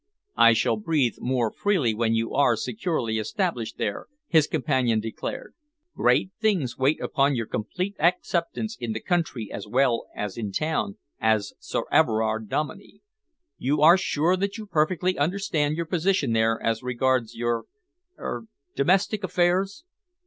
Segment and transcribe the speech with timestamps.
[0.39, 5.53] "I shall breathe more freely when you are securely established there," his companion declared.
[5.95, 10.97] "Great things wait upon your complete acceptance, in the country as well as in town,
[11.19, 13.01] as Sir Everard Dominey.
[13.59, 17.65] You are sure that you perfectly understand your position there as regards your
[18.17, 19.83] er domestic affairs?"